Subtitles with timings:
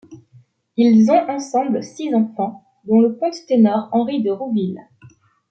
[0.77, 4.81] Ils ont ensemble six enfants, dont le contre-ténor Henry de Rouville.